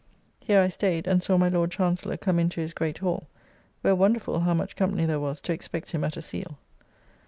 Here 0.39 0.59
I 0.59 0.67
staid, 0.69 1.05
and 1.05 1.21
saw 1.21 1.37
my 1.37 1.47
Lord 1.47 1.69
Chancellor 1.69 2.17
come 2.17 2.39
into 2.39 2.59
his 2.59 2.73
Great 2.73 2.97
Hall, 2.97 3.27
where 3.81 3.93
wonderful 3.93 4.39
how 4.39 4.55
much 4.55 4.75
company 4.75 5.05
there 5.05 5.19
was 5.19 5.39
to 5.41 5.53
expect 5.53 5.91
him 5.91 6.03
at 6.03 6.17
a 6.17 6.23
Seal. 6.23 6.57